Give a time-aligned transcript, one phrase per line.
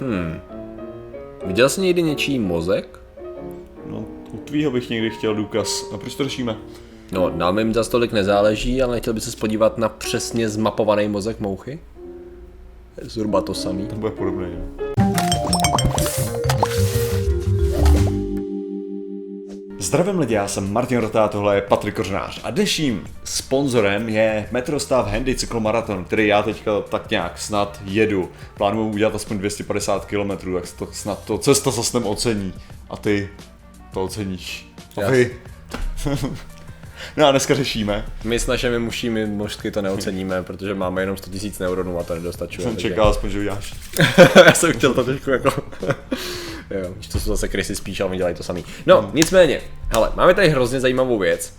[0.00, 0.40] Hmm.
[1.46, 3.00] Viděl jsi někdy něčí mozek?
[3.86, 5.84] No, u tvýho bych někdy chtěl důkaz.
[5.94, 6.56] A proč to řešíme?
[7.12, 11.40] No, nám jim za stolik nezáleží, ale chtěl by se podívat na přesně zmapovaný mozek
[11.40, 11.80] mouchy?
[13.02, 13.86] Zhruba to samý.
[13.86, 14.87] To bude podobný, jo.
[19.88, 25.08] Zdravím lidi, já jsem Martin Rotá, tohle je Patrik Kořenář a dnešním sponzorem je Metrostav
[25.08, 28.30] Handy Cyklomaraton, který já teďka tak nějak snad jedu.
[28.56, 32.54] Plánuju udělat aspoň 250 km, tak to snad to cesta se snem ocení
[32.90, 33.28] a ty
[33.92, 34.72] to oceníš.
[35.06, 35.36] A vy.
[37.16, 38.06] no a dneska řešíme.
[38.24, 42.14] My s našimi mušími možky to neoceníme, protože máme jenom 100 000 neuronů a to
[42.14, 42.68] nedostačuje.
[42.68, 43.74] Jsem čekal aspoň, že uděláš.
[44.46, 45.50] já jsem chtěl to trošku jako...
[46.70, 48.64] Jo, to jsou zase krysy spíš, ale dělají to samý.
[48.86, 51.54] No, nicméně, hele, máme tady hrozně zajímavou věc.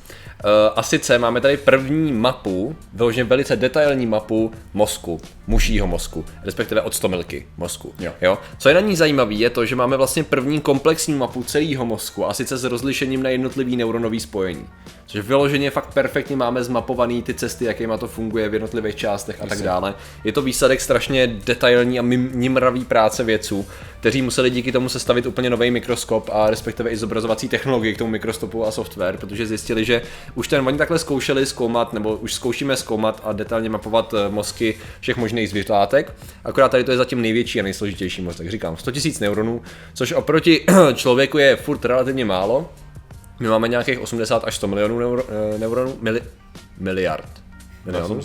[0.45, 6.81] Uh, a sice máme tady první mapu, vyloženě velice detailní mapu mozku, mužího mozku, respektive
[6.81, 7.93] od stomilky mozku.
[7.99, 8.13] Jo.
[8.21, 8.37] jo.
[8.57, 12.25] Co je na ní zajímavé, je to, že máme vlastně první komplexní mapu celého mozku,
[12.25, 14.65] a sice s rozlišením na jednotlivý neuronový spojení.
[15.05, 19.45] Což vyloženě fakt perfektně máme zmapovaný ty cesty, jakýma to funguje v jednotlivých částech a
[19.45, 19.93] tak dále.
[20.23, 23.65] Je to výsledek strašně detailní a nimravý práce vědců,
[23.99, 28.11] kteří museli díky tomu sestavit úplně nový mikroskop a respektive i zobrazovací technologii k tomu
[28.11, 30.01] mikroskopu a software, protože zjistili, že
[30.35, 34.77] už ten oni takhle zkoušeli zkoumat, nebo už zkoušíme zkoumat a detailně mapovat eh, mozky
[34.99, 36.13] všech možných zvířátek.
[36.43, 38.49] Akorát tady to je zatím největší a nejsložitější mozek.
[38.49, 39.61] Říkám, 100 000 neuronů,
[39.93, 42.69] což oproti člověku je furt relativně málo,
[43.39, 45.23] my máme nějakých 80 až 100 milionů neuro,
[45.55, 46.21] eh, neuronů, mili,
[46.77, 47.29] miliard.
[47.85, 48.21] Milionů?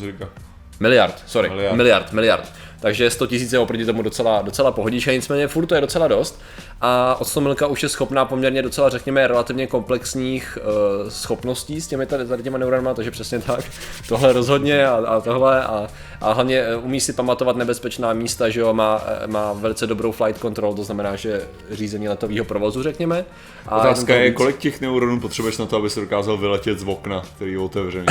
[0.81, 2.13] Miliard, sorry, miliard, miliard.
[2.13, 2.53] miliard
[2.85, 6.41] takže 100 000 je oproti tomu docela, docela pohodička, nicméně furt to je docela dost
[6.81, 12.27] a Ostomilka už je schopná poměrně docela, řekněme, relativně komplexních uh, schopností s těmi tady,
[12.27, 13.65] tady těma neuronama, takže přesně tak,
[14.09, 15.89] tohle rozhodně a, a tohle a,
[16.21, 20.13] a hlavně eh, umí si pamatovat nebezpečná místa, že jo, má, eh, má velice dobrou
[20.13, 23.25] flight control, to znamená, že řízení letového provozu, řekněme.
[23.67, 24.37] A Otázka je, víc...
[24.37, 28.07] kolik těch neuronů potřebuješ na to, aby se dokázal vyletět z okna, který je otevřený.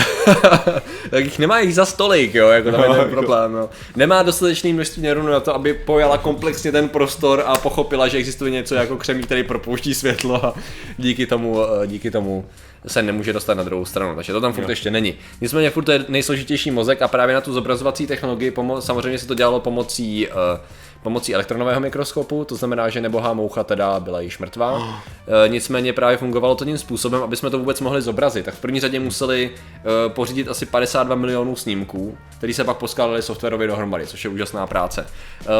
[1.09, 3.69] tak jich nemá jich za stolik, jo, jako tam je ten problém, jo.
[3.95, 8.17] Nemá dostatečně dostatečné množství neuronů na to, aby pojala komplexně ten prostor a pochopila, že
[8.17, 10.53] existuje něco jako křemí, který propouští světlo a
[10.97, 12.45] díky tomu, eh, díky tomu
[12.87, 14.69] se nemůže dostat na druhou stranu, takže to tam furt jo.
[14.69, 15.15] ještě není.
[15.41, 19.27] Nicméně furt to je nejsložitější mozek a právě na tu zobrazovací technologii pomo- samozřejmě se
[19.27, 20.33] to dělalo pomocí uh,
[21.03, 24.73] pomocí elektronového mikroskopu, to znamená, že nebohá moucha teda byla již mrtvá.
[24.73, 24.83] Oh.
[25.45, 28.45] E, nicméně právě fungovalo to tím způsobem, aby jsme to vůbec mohli zobrazit.
[28.45, 29.51] Tak v první řadě museli
[30.05, 34.67] e, pořídit asi 52 milionů snímků, který se pak poskládali softwarově dohromady, což je úžasná
[34.67, 35.07] práce.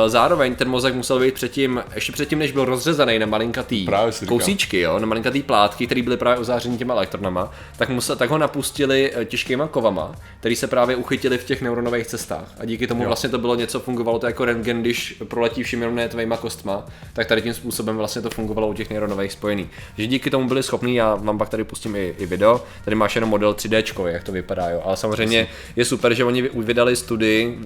[0.06, 3.88] E, zároveň ten mozek musel být předtím, ještě předtím, než byl rozřezaný na malinkatý
[4.28, 8.38] kousíčky, jo, na malinkatý plátky, které byly právě ozářeny těma elektronama, tak, musel, tak ho
[8.38, 12.54] napustili těžkýma kovama, který se právě uchytili v těch neuronových cestách.
[12.60, 13.08] A díky tomu jo.
[13.08, 17.28] vlastně to bylo něco, fungovalo to jako rentgen, když proletí všem jenom tvýma kostma, tak
[17.28, 19.68] tady tím způsobem vlastně to fungovalo u těch neuronových spojených.
[19.98, 23.16] Že díky tomu byli schopní, já vám pak tady pustím i, i video, tady máš
[23.16, 24.82] jenom model 3D, jak to vypadá, jo.
[24.86, 27.60] Ale samozřejmě je super, že oni vydali studii,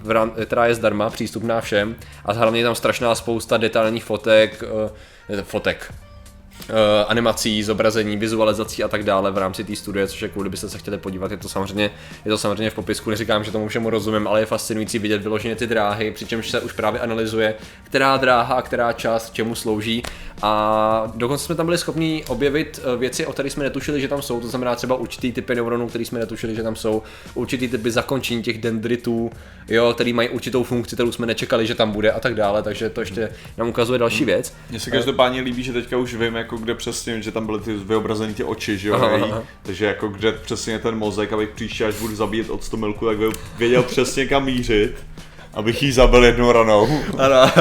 [0.45, 1.95] která je zdarma, přístupná všem
[2.25, 4.63] a hlavně je tam strašná spousta detailních fotek,
[5.29, 5.93] uh, fotek,
[7.07, 10.77] animací, zobrazení, vizualizací a tak dále v rámci té studie, což je cool, kdybyste se
[10.77, 11.91] chtěli podívat, je to samozřejmě,
[12.25, 15.55] je to samozřejmě v popisku, neříkám, že tomu všemu rozumím, ale je fascinující vidět vyloženě
[15.55, 20.03] ty dráhy, přičemž se už právě analyzuje, která dráha a která část čemu slouží
[20.41, 24.21] a dokonce jsme tam byli schopni objevit eh, věci, o kterých jsme netušili, že tam
[24.21, 27.03] jsou, to znamená třeba určitý typy neuronů, který jsme netušili, že tam jsou,
[27.33, 29.31] určitý typy zakončení těch dendritů,
[29.67, 32.89] jo, který mají určitou funkci, kterou jsme nečekali, že tam bude a tak dále, takže
[32.89, 34.53] to ještě nám ukazuje další věc.
[34.69, 37.73] Mně se každopádně líbí, že teďka už vím, jako kde přesně, že tam byly ty
[37.73, 39.43] vyobrazeny ty oči, že jo, aha, aha.
[39.63, 43.17] takže jako kde přesně ten mozek, abych příště, až budu zabíjet od 100 milku, tak
[43.57, 44.95] věděl přesně kam mířit
[45.53, 46.87] abych jí zabil jednou ranou.
[47.17, 47.51] Ano.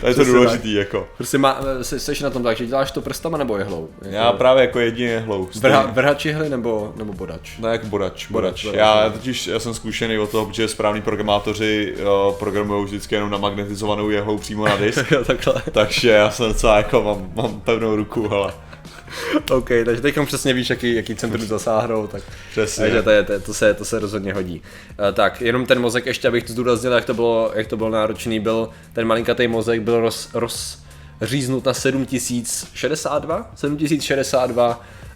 [0.00, 1.08] to je to důležitý, jako.
[1.16, 3.88] Prostě má, jsi na tom tak, že děláš to prstama nebo jehlou?
[4.02, 4.14] Jako...
[4.14, 5.48] Já právě jako jedině jehlou.
[5.60, 7.58] Vrha, vrhač jehly nebo, nebo bodač?
[7.58, 8.64] Ne, jako bodač, bodač.
[8.64, 13.30] bodač já totiž já jsem zkušený o toho, protože správní programátoři uh, programují vždycky jenom
[13.30, 15.10] na magnetizovanou jehlou přímo na disk.
[15.10, 15.62] jo, takhle.
[15.72, 18.52] Takže já jsem docela jako mám, mám pevnou ruku, ale.
[19.50, 22.84] OK, takže teď přesně víš, jaký, jaký centrum zasáhnout, tak přesně.
[22.84, 24.62] takže to, je, to, to, se, to se rozhodně hodí.
[25.08, 27.90] Uh, tak, jenom ten mozek, ještě abych to zdůraznil, jak to bylo, jak to bylo
[27.90, 30.28] náročný, byl ten malinkatý mozek byl roz,
[31.20, 34.68] rozříznut na 7062, 7062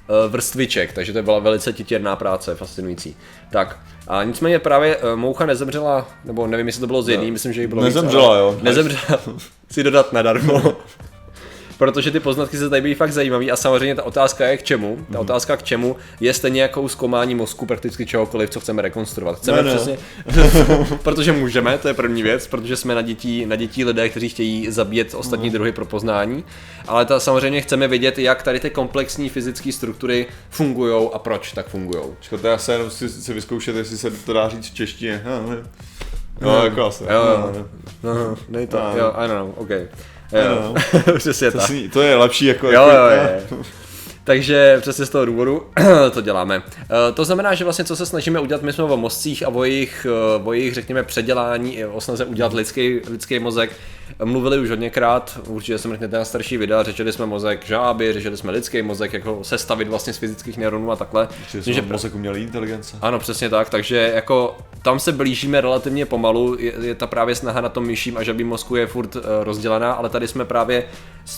[0.09, 3.17] uh, vrstviček, takže to byla velice titěrná práce, fascinující.
[3.51, 7.53] Tak, a nicméně právě uh, Moucha nezemřela, nebo nevím, jestli to bylo z jedný, myslím,
[7.53, 8.61] že jí bylo Nezemřela, víc, jo.
[8.63, 9.21] Nezemřela,
[9.71, 10.77] si dodat nadarmo.
[11.79, 15.07] protože ty poznatky se tady byly fakt zajímavý a samozřejmě ta otázka je k čemu.
[15.13, 19.39] Ta otázka k čemu je stejně jako zkoumání mozku prakticky čehokoliv, co chceme rekonstruovat.
[19.39, 19.75] Chceme No, no.
[19.75, 19.99] přesně,
[21.03, 24.71] protože můžeme, to je první věc, protože jsme na dětí, na dětí lidé, kteří chtějí
[24.71, 25.53] zabíjet ostatní Mhm.
[25.53, 26.45] druhy pro poznání,
[26.89, 31.67] ale ta samozřejmě chceme vědět, jak tady ty komplexní fyzické struktury fungují a proč tak
[31.69, 32.03] fungují.
[32.41, 35.23] To já se jenom si, si vyzkoušet, jestli se to dá říct v češtině.
[36.41, 37.05] No, no jako asi.
[37.05, 37.53] Jo, jo.
[38.03, 38.15] No, no.
[38.15, 38.99] No, nej to, No.
[38.99, 39.69] jo, I don't know, OK.
[39.71, 39.77] No.
[40.35, 40.75] Jo,
[41.19, 41.67] přesně To, tak.
[41.67, 42.67] si, to je lepší jako...
[42.67, 43.65] Jo, jako, jo, jo.
[44.25, 45.67] Takže přesně z toho důvodu
[46.13, 46.63] to děláme.
[46.83, 49.65] Eh, To znamená, že vlastně co se snažíme udělat, my jsme o mozcích a o
[49.65, 53.73] jejich, eh, o jejich řekněme, předělání, i o snaze udělat lidský, lidský mozek,
[54.25, 58.53] mluvili už hodněkrát, určitě jsem řekněte na starší videa, řešili jsme mozek žáby, řešili jsme
[58.53, 61.29] lidský mozek, jak ho sestavit vlastně z fyzických neuronů a takhle.
[61.51, 62.97] Že Že- mozek umělé inteligence.
[63.03, 67.61] ano, přesně tak, takže jako tam se blížíme relativně pomalu, je, je ta právě snaha
[67.61, 70.85] na tom myším a žabým mozku je furt uh, rozdělená, ale tady jsme právě,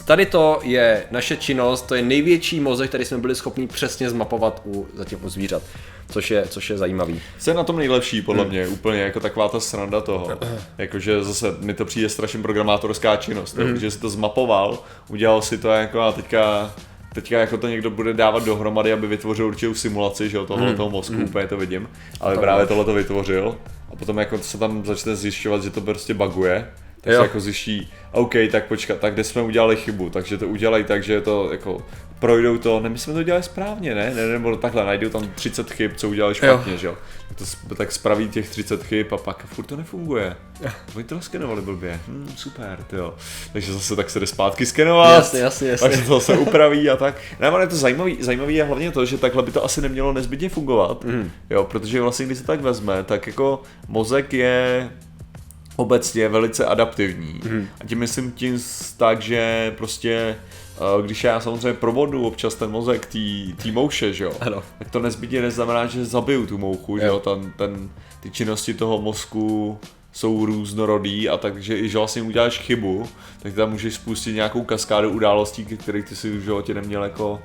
[0.05, 4.63] tady to je naše činnost, to je největší mozek, který jsme byli schopni přesně zmapovat
[4.67, 5.63] u, zatím u zvířat,
[6.11, 7.21] což je, což je zajímavý.
[7.39, 8.51] Co je na tom nejlepší, podle Hmm.
[8.53, 10.29] mě, úplně jako taková ta sranda toho.
[10.79, 13.71] Jakože zase mi to přijde strašně programátorská činnost, Hmm.
[13.71, 13.77] mm.
[13.79, 16.73] že si to zmapoval, udělal si to jako a teďka
[17.15, 20.77] Teďka jako to někdo bude dávat dohromady, aby vytvořil určitou simulaci, že jo, tohle Hmm.
[20.77, 21.89] toho mozku, úplně to vidím.
[22.21, 23.57] Ale právě tohle to vytvořil
[23.93, 26.71] a potom jako se tam začne zjišťovat, že to prostě buguje.
[27.07, 27.21] Tak Jo.
[27.21, 31.03] se jako zjiští, OK, tak počkat, tak kde jsme udělali chybu, takže to udělají tak,
[31.03, 31.83] že je to jako
[32.19, 35.71] projdou to, ne, my jsme to dělali správně, ne, ne, nebo takhle, najdou tam 30
[35.71, 36.97] chyb, co udělali špatně, že jo.
[37.29, 40.37] Tak to tak spraví těch 30 chyb a pak furt to nefunguje.
[40.95, 43.15] Oni to skenovali blbě, hm, super, ty jo.
[43.53, 45.15] Takže zase tak se jde zpátky skenovat.
[45.15, 45.89] Jasně, jasně, jasně.
[45.89, 47.15] Tak se to se upraví a tak.
[47.41, 50.13] Ne, ale je to zajímavý, zajímavý je hlavně to, že takhle by to asi nemělo
[50.13, 51.31] nezbytně fungovat, mm.
[51.51, 54.91] jo, protože vlastně když se tak vezme, tak jako mozek je
[55.77, 57.41] obecně velice adaptivní.
[57.51, 57.69] Mm.
[57.81, 58.59] A tím myslím tím
[58.97, 60.37] tak, že prostě
[60.77, 63.07] eh, když já samozřejmě provodu občas ten mozek
[63.63, 64.63] té mouše, že jo, Ano.
[64.79, 67.21] tak to nezbytně neznamená, že zabiju tu mouchu, že Jo.
[67.21, 67.91] ten, ten,
[68.21, 69.79] ty činnosti toho mozku
[70.13, 73.09] jsou různorodý a takže i že vlastně uděláš chybu,
[73.43, 77.41] tak tam můžeš spustit nějakou kaskádu událostí, kterých ty si v životě neměl jako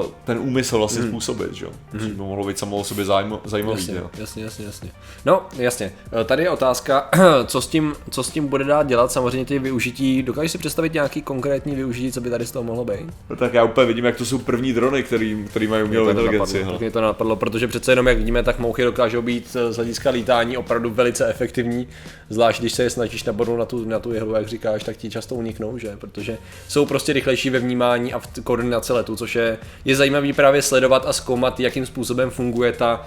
[0.00, 1.10] uh, ten úmysl vlastně Hmm.
[1.10, 1.70] způsobit, že jo.
[1.92, 4.10] Což by mohlo být samo o sobě zájmo, zajímavý, Jasně, jo.
[4.18, 4.90] jasně, jasně, jasně.
[5.26, 5.92] No, jasně.
[6.20, 7.10] Eh, Tady je otázka,
[7.46, 10.92] co s tím, co s tím bude dát dělat, samozřejmě ty využití, dokážeš si představit
[10.94, 13.06] nějaký konkrétní využití, co by tady z toho mohlo být?
[13.30, 16.64] No tak já úplně vidím, jak to jsou první drony, který, který mají umělou inteligenci.
[16.70, 19.76] tak mě to napadlo, protože přece jenom, jak vidíme, tak mouchy dokážou být eh, z
[19.76, 21.88] hlediska lítání opravdu velice efektivní,
[22.30, 25.10] zvlášť když se je snažíš nabornout na tu, na tu jehlu, jak říkáš, tak ti
[25.10, 25.96] často uniknou, že?
[25.96, 30.62] Protože jsou prostě rychlejší ve vnímání a v koordinaci letu, což je, je zajímavý právě
[30.62, 33.06] sledovat a zkoumat, jakým způsobem funguje ta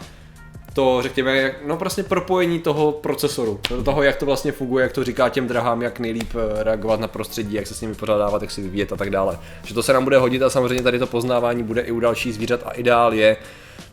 [0.75, 5.29] to, řekněme, no prostě propojení toho procesoru, toho, jak to vlastně funguje, jak to říká
[5.29, 8.61] těm drahám, jak nejlíp eh, reagovat na prostředí, jak se s nimi pořádávat, jak si
[8.61, 9.39] vyvíjet a tak dále.
[9.63, 12.33] Že to se nám bude hodit a samozřejmě tady to poznávání bude i u dalších
[12.33, 13.37] zvířat a ideál je,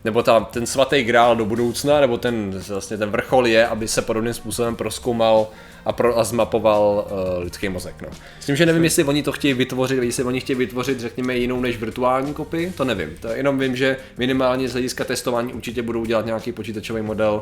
[0.04, 4.02] nebo ta, ten svatý grál do budoucna, nebo ten, vlastně ten vrchol je, aby se
[4.02, 5.46] podobným způsobem proskoumal
[5.84, 7.06] a, pro, a zmapoval
[7.36, 8.02] uh, lidský mozek.
[8.02, 8.08] No.
[8.40, 11.60] S tím, že nevím, jestli oni to chtějí vytvořit, jestli oni chtějí vytvořit, řekněme, jinou
[11.60, 13.10] než virtuální kopii, to nevím.
[13.20, 17.40] To jenom vím, že minimálně z hlediska testování určitě budou dělat nějaký počítačový model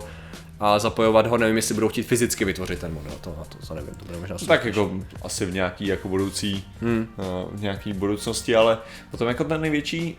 [0.61, 3.95] a zapojovat ho, nevím, jestli budou chtít fyzicky vytvořit ten model, to, to, to nevím,
[3.95, 4.91] to bude možná Tak jako
[5.23, 7.09] asi v nějaký jako budoucí, hmm.
[7.53, 8.79] v nějaký budoucnosti, ale
[9.11, 10.19] potom jako ten největší,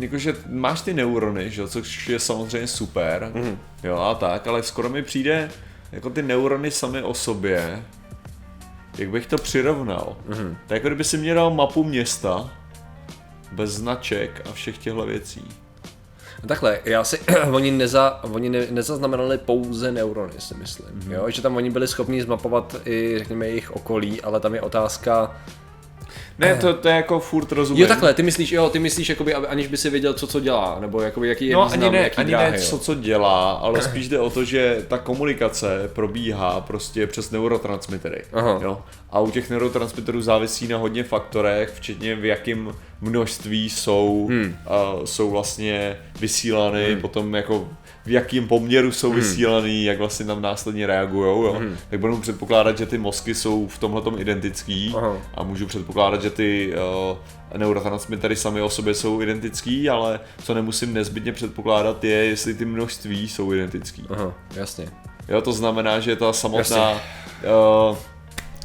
[0.00, 3.58] jakože máš ty neurony, že což je samozřejmě super, hmm.
[3.84, 5.50] jo a tak, ale skoro mi přijde
[5.92, 7.82] jako ty neurony samy o sobě,
[8.98, 10.16] jak bych to přirovnal.
[10.28, 10.56] Hmm.
[10.66, 12.50] Tak jako kdyby si mě dal mapu města,
[13.52, 15.48] bez značek a všech těchto věcí.
[16.42, 17.18] No Takhle, já si,
[17.52, 21.12] oni, neza, oni ne, nezaznamenali pouze neurony, si myslím, mm-hmm.
[21.12, 21.30] jo?
[21.30, 25.36] že tam oni byli schopni zmapovat i, řekněme, jejich okolí, ale tam je otázka,
[26.42, 27.82] Ne, to, to je jako furt rozumím.
[27.82, 30.78] Jo takhle, ty myslíš, jo, ty myslíš, jakoby, aniž by si věděl, co co dělá,
[30.80, 32.64] nebo jakoby, jaký je No význam, ani ne, jaký ani dráhy, ne jo.
[32.64, 38.22] co, co dělá, ale spíš jde o to, že ta komunikace probíhá prostě přes neurotransmitery.
[38.32, 38.58] Aha.
[38.62, 38.82] Jo?
[39.10, 44.56] A u těch neurotransmiterů závisí na hodně faktorech, včetně v jakém množství jsou, hmm.
[44.94, 47.00] uh, jsou vlastně vysílány, hmm.
[47.00, 47.68] potom jako
[48.06, 49.18] v jakém poměru jsou hmm.
[49.20, 51.52] vysílaný, jak vlastně tam následně reagují, jo?
[51.58, 51.76] Hmm.
[51.90, 55.16] tak budu předpokládat, že ty mozky jsou v tomhle identický Aha.
[55.34, 56.74] a můžu předpokládat, že ty
[57.52, 62.64] uh, neurotransmitery sami o sobě jsou identický, ale co nemusím nezbytně předpokládat je, jestli ty
[62.64, 64.04] množství jsou identický.
[64.10, 64.88] Aha, jasně.
[65.28, 67.96] Jo, to znamená, že ta samotná, uh,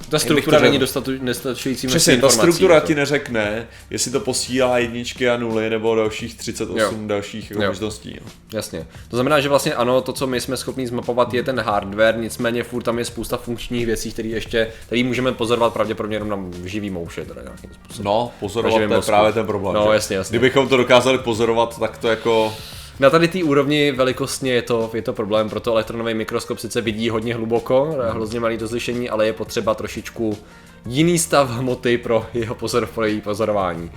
[0.10, 2.88] Ta struktura není dostatu, dostačující Přesně, ta struktura jako.
[2.88, 6.92] ti neřekne, jestli to posílá jedničky a nuly nebo dalších 38 Jo.
[7.08, 7.70] dalších jako Jo.
[7.70, 8.12] možností.
[8.22, 8.28] Jo.
[8.54, 8.88] Jasně.
[9.10, 12.64] To znamená, že vlastně ano, to, co my jsme schopni zmapovat, je ten hardware, nicméně
[12.64, 16.90] furt tam je spousta funkčních věcí, které ještě, které můžeme pozorovat pravděpodobně jenom na živý
[16.90, 18.06] mouše, teda nějakým způsobem.
[18.06, 19.76] No, pozorovat, to je právě ten problém.
[19.76, 19.94] No, že?
[19.94, 20.40] jasně, jasně.
[20.40, 22.54] Kdybychom to dokázali pozorovat, tak to jako...
[23.00, 27.10] Na tady té úrovni velikostně je to, je to problém, proto elektronový mikroskop sice vidí
[27.10, 30.38] hodně hluboko, hrozně malý rozlišení, ale je potřeba trošičku
[30.86, 33.92] jiný stav hmoty pro jeho pozor, pro její pozorování.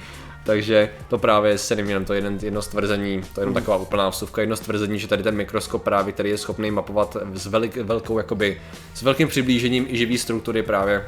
[0.44, 4.40] Takže to právě se jenom to jeden, jedno stvrzení, to je jenom taková úplná vsuvka,
[4.40, 8.60] jedno stvrzení, že tady ten mikroskop právě, který je schopný mapovat s velik, velkou, jakoby,
[8.94, 11.04] s velkým přiblížením i živý struktury právě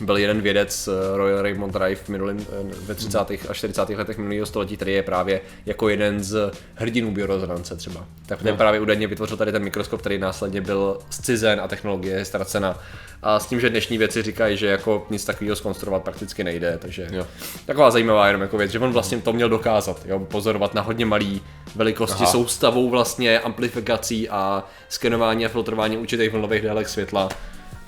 [0.00, 3.18] byl jeden vědec eh, Royal Raymond Drive v minulým, eh, ve 30.
[3.48, 3.96] a 40.
[3.96, 8.06] letech minulého století, který je právě jako jeden z hrdinů biorezonance třeba.
[8.26, 12.24] Tak ten právě údajně vytvořil tady ten mikroskop, který následně byl zcizen a technologie je
[12.24, 12.78] ztracena.
[13.22, 17.06] A s tím, že dnešní věci říkají, že jako nic takového skonstruovat prakticky nejde, takže
[17.12, 17.26] Jo.
[17.66, 21.06] taková zajímavá jenom jako věc, že on vlastně to měl dokázat, jo, pozorovat na hodně
[21.06, 21.40] malý
[21.74, 22.32] velikosti Aha.
[22.32, 27.28] soustavou vlastně amplifikací a skenování a filtrování určitých vlnových délek světla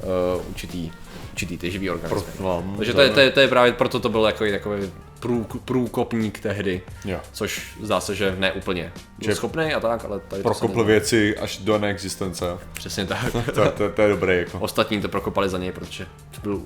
[0.02, 0.92] uh, určitý,
[1.30, 2.32] určitý ty živý organismy.
[2.40, 5.46] no, Takže to je, to, je, to je právě proto to byl jako takový prů,
[5.64, 7.18] průkopník tehdy, Jo.
[7.32, 8.92] což zdá se, že ne úplně.
[9.24, 12.46] Že schopný a tak, ale tady Prokopl věci až do neexistence.
[12.72, 13.32] Přesně tak.
[13.54, 14.58] To, to, to je dobré jako.
[14.58, 16.62] Ostatní to prokopali za něj, protože to byl uh,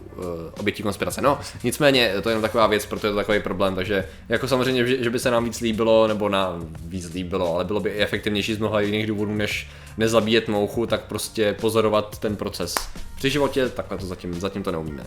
[0.59, 1.21] obětí konspirace.
[1.21, 4.87] No, nicméně to je jenom taková věc, proto je to takový problém, takže jako samozřejmě,
[4.87, 7.99] že, že by se nám víc líbilo, nebo na víc líbilo, ale bylo by i
[8.03, 9.69] efektivnější z mnoha jiných důvodů, než
[9.99, 12.75] nezabíjet mouchu, tak prostě pozorovat ten proces.
[13.21, 15.03] Při životě takhle to zatím, zatím to neumíme.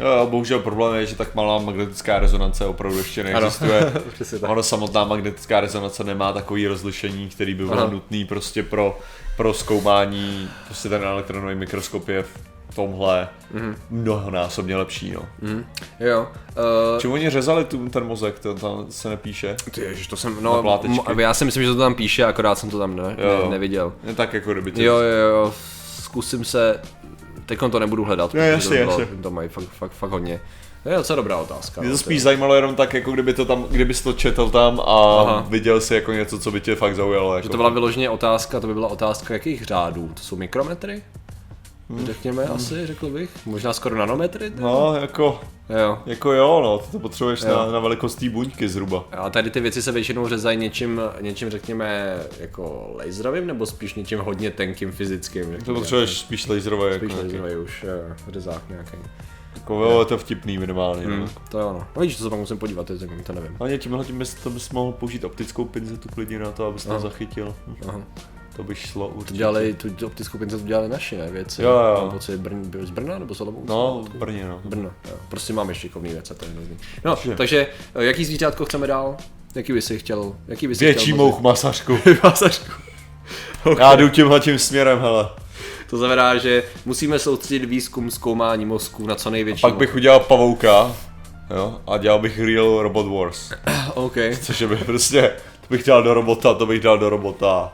[0.00, 3.92] Jo, bohužel problém je, že tak malá magnetická rezonance opravdu ještě neexistuje.
[4.40, 4.50] Tak.
[4.50, 7.90] Ono samotná magnetická rezonance nemá takový rozlišení, který by byl Ano.
[7.90, 8.98] nutný prostě pro,
[9.36, 10.48] pro zkoumání.
[10.66, 13.74] Prostě ten elektronový mikroskop je v tomhle mm-hmm.
[13.90, 15.10] mnohonásobně lepší.
[15.12, 15.22] No.
[15.40, 15.64] Mm.
[16.00, 16.20] Jo.
[16.92, 19.56] Uh, Čím oni řezali tu, ten mozek, to tam se nepíše.
[19.70, 22.70] ty ježiš, to jsem, no, m- já si myslím, že to tam píše, akorát jsem
[22.70, 23.42] to tam ne, Jo.
[23.44, 23.92] ne, neviděl.
[24.04, 24.82] Je tak jako kdyby to...
[24.82, 25.54] Jo, jo, jo,
[26.02, 26.80] zkusím se,
[27.48, 29.06] teď to nebudu hledat, protože jasně, to, jasně.
[29.22, 30.40] to mají fakt, fakt, fakt hodně.
[30.82, 31.80] To je docela dobrá otázka.
[31.80, 34.50] Mě no, to je- spíš zajímalo jenom tak, jako kdyby to tam, kdyby to četl
[34.50, 35.46] tam a Aha.
[35.48, 37.34] viděl si jako něco, co by tě fakt zaujalo.
[37.36, 37.44] Jako.
[37.46, 40.10] Že to byla vyloženě otázka, to by byla otázka jakých řádů?
[40.14, 41.02] To jsou mikrometry?
[42.04, 43.46] Řekněme asi, řekl bych.
[43.46, 44.50] Možná skoro nanometry?
[44.50, 44.62] teda?
[44.62, 45.40] No, jako,
[45.82, 45.98] Jo.
[46.06, 47.48] jako jo, no, ty to potřebuješ Jo.
[47.48, 49.04] na, na velikost té buňky zhruba.
[49.12, 54.18] A tady ty věci se většinou řezají něčím, něčím řekněme, jako laserovým, nebo spíš něčím
[54.18, 55.44] hodně tenkým fyzickým?
[55.44, 55.78] To řekněme?
[55.78, 58.96] potřebuješ spíš laserové, Spíš jako, nějaký, laserový už, jo, řezák nějaký.
[59.54, 61.04] jako jo, je to vtipný minimálně.
[61.06, 61.26] Hmm, No.
[61.50, 61.86] to jo, no.
[61.96, 63.54] No vidíš, to se pak musím podívat, to, je zajímavý, to nevím.
[63.58, 67.00] Hlavně tímhle tím bys, to bys mohl použít optickou pinzetu klidně na to, abys to
[67.00, 67.54] zachytil.
[67.88, 68.00] Aha.
[68.58, 69.38] To by šlo To určitě.
[69.38, 71.62] dělali, tu optickou pincetu dělali naši, ne, věci.
[71.62, 72.00] Jo, jo.
[72.00, 73.66] Mám pocit, Brn, z Brna nebo z Olomouce?
[73.72, 74.60] No, v Brně, no.
[74.64, 75.14] Brno, jo.
[75.28, 76.76] Prostě máme šikovný věce, to je hrozný.
[77.04, 79.16] No, Takže- takže eh, jaký zvířátko chceme dál?
[79.54, 80.34] Jaký by si chtěl?
[80.48, 81.98] Jaký by si Větší chtěl mouch masařku.
[82.24, 82.72] Masařku.
[83.78, 85.28] Já jdu tímhle tím směrem, hele.
[85.90, 89.60] To znamená, že musíme soustředit výzkum zkoumání mozku na co největší.
[89.60, 90.96] Pak bych udělal pavouka,
[91.56, 93.50] jo, a dělal bych Real Robot Wars.
[93.94, 94.14] OK.
[94.42, 95.22] Což by prostě,
[95.60, 97.72] to bych dělal do robota, to bych dal do robota.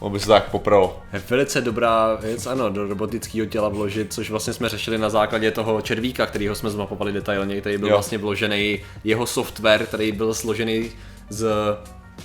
[0.00, 1.02] Mohl by se tak popralo.
[1.12, 5.50] Je velice dobrá věc, ano, do robotického těla vložit, což vlastně jsme řešili na základě
[5.50, 7.94] toho červíka, kterýho jsme zmapovali detailně, který byl Jo.
[7.94, 10.90] vlastně vložený, jeho software, který byl složený
[11.28, 11.48] z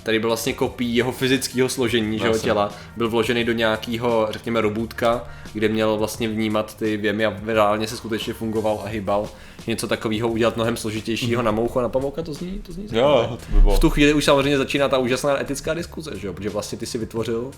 [0.02, 2.42] který byl vlastně kopií jeho fyzického složení Jasně.
[2.42, 7.86] těla, byl vložený do nějakého, řekněme, robůtka, kde měl vlastně vnímat ty věmy a reálně
[7.86, 9.28] se skutečně fungoval a hýbal.
[9.66, 12.86] Něco takového udělat mnohem složitějšího na mouchu a na pavouka, to zní, to zní.
[12.92, 13.76] Jo, to by bylo.
[13.76, 16.32] V tu chvíli už samozřejmě začíná ta úžasná etická diskuze, že jo?
[16.32, 17.50] protože vlastně ty si vytvořil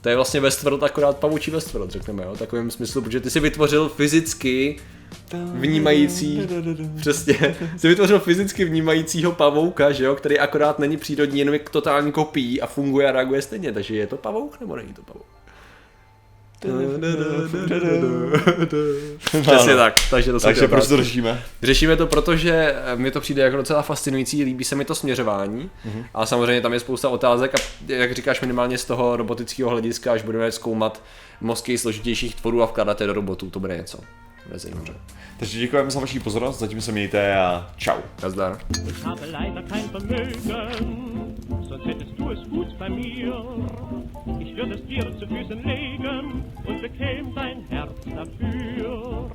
[0.00, 3.40] to je vlastně Westworld, akorát pavučí Westworld, řekneme, jo, v takovém smyslu, protože ty si
[3.40, 4.80] vytvořil fyzicky
[5.52, 6.48] vnímající,
[6.96, 12.12] přesně, jsi vytvořil fyzicky vnímajícího pavouka, že jo, který akorát není přírodní, jenom je totální
[12.12, 15.39] kopií a funguje a reaguje stejně, takže je to pavouk nebo není to pavouk?
[19.42, 21.42] Přesně tak, takže to Takže proč to řešíme?
[21.62, 25.70] Řešíme to, protože eh, mi to přijde jako docela fascinující, líbí se mi to směřování
[25.84, 26.04] Mhm.
[26.14, 30.22] a samozřejmě tam je spousta otázek a jak říkáš minimálně z toho robotického hlediska, až
[30.22, 31.02] budeme zkoumat
[31.40, 33.98] mozky složitějších tvorů a vkládat je do robotů, to bude něco.
[34.54, 34.86] Zajímavé.
[35.38, 37.96] Takže děkujeme za vaši pozornost, zatím se mějte a čau.
[38.22, 38.58] Nazdar.
[38.88, 40.34] Ich habe leider kein Vermögen,
[41.68, 43.32] sonst hättest du es gut bei mir.
[44.50, 49.30] Ich würde es dir zu Füßen legen und bekäme dein Herz dafür.